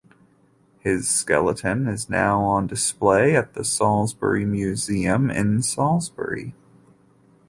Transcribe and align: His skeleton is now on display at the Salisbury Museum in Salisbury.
His 0.79 1.07
skeleton 1.07 1.87
is 1.87 2.09
now 2.09 2.39
on 2.41 2.65
display 2.65 3.35
at 3.35 3.53
the 3.53 3.63
Salisbury 3.63 4.45
Museum 4.47 5.29
in 5.29 5.61
Salisbury. 5.61 6.55